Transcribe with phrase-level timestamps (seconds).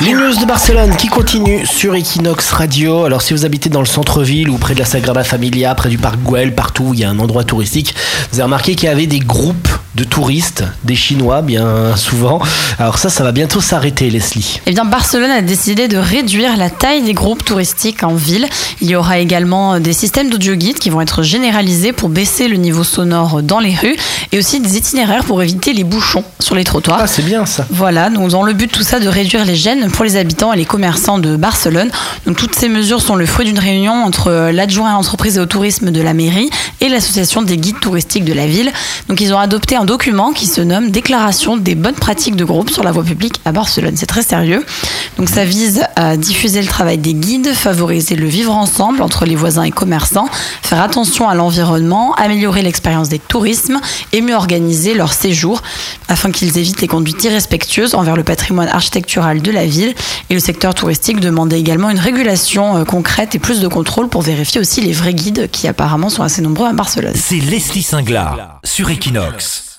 [0.00, 3.04] News de Barcelone qui continuent sur Equinox Radio.
[3.04, 5.98] Alors si vous habitez dans le centre-ville ou près de la Sagrada Familia, près du
[5.98, 7.94] parc Güell, partout où il y a un endroit touristique,
[8.30, 12.40] vous avez remarqué qu'il y avait des groupes de touristes, des Chinois bien souvent.
[12.78, 14.60] Alors ça, ça va bientôt s'arrêter, Leslie.
[14.66, 18.46] Eh bien, Barcelone a décidé de réduire la taille des groupes touristiques en ville.
[18.80, 22.56] Il y aura également des systèmes d'audio guide qui vont être généralisés pour baisser le
[22.56, 23.96] niveau sonore dans les rues
[24.32, 27.00] et aussi des itinéraires pour éviter les bouchons sur les trottoirs.
[27.02, 27.66] Ah, c'est bien ça.
[27.70, 30.56] Voilà, donc dans le but tout ça de réduire les gênes pour les habitants et
[30.56, 31.90] les commerçants de Barcelone.
[32.26, 35.46] Donc toutes ces mesures sont le fruit d'une réunion entre l'adjoint à l'entreprise et au
[35.46, 38.72] tourisme de la mairie et l'association des guides touristiques de la ville.
[39.08, 42.68] Donc ils ont adopté un document qui se nomme Déclaration des bonnes pratiques de groupe
[42.68, 43.94] sur la voie publique à Barcelone.
[43.96, 44.62] C'est très sérieux.
[45.16, 49.36] Donc ça vise à diffuser le travail des guides, favoriser le vivre ensemble entre les
[49.36, 50.28] voisins et commerçants,
[50.60, 53.80] faire attention à l'environnement, améliorer l'expérience des tourismes
[54.12, 55.62] et mieux organiser leur séjour
[56.08, 59.94] afin qu'ils évitent les conduites irrespectueuses envers le patrimoine architectural de la ville.
[60.28, 64.20] Et le secteur touristique demandait également une régulation euh, concrète et plus de contrôle pour
[64.20, 67.14] vérifier aussi les vrais guides qui apparemment sont assez nombreux à Barcelone.
[67.14, 69.69] C'est Leslie Singlar sur Equinox.